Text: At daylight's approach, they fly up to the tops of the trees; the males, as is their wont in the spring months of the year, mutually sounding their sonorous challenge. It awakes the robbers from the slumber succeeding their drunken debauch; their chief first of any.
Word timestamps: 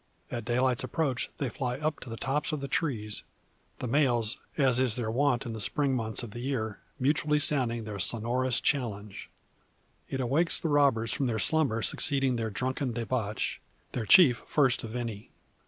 At 0.31 0.45
daylight's 0.45 0.83
approach, 0.83 1.29
they 1.37 1.47
fly 1.49 1.77
up 1.77 1.99
to 1.99 2.09
the 2.09 2.17
tops 2.17 2.51
of 2.51 2.59
the 2.59 2.67
trees; 2.67 3.21
the 3.77 3.85
males, 3.85 4.39
as 4.57 4.79
is 4.79 4.95
their 4.95 5.11
wont 5.11 5.45
in 5.45 5.53
the 5.53 5.61
spring 5.61 5.95
months 5.95 6.23
of 6.23 6.31
the 6.31 6.39
year, 6.39 6.79
mutually 6.99 7.37
sounding 7.37 7.83
their 7.83 7.99
sonorous 7.99 8.59
challenge. 8.61 9.29
It 10.09 10.19
awakes 10.19 10.59
the 10.59 10.69
robbers 10.69 11.13
from 11.13 11.27
the 11.27 11.39
slumber 11.39 11.83
succeeding 11.83 12.35
their 12.35 12.49
drunken 12.49 12.93
debauch; 12.93 13.61
their 13.91 14.07
chief 14.07 14.41
first 14.47 14.83
of 14.83 14.95
any. 14.95 15.29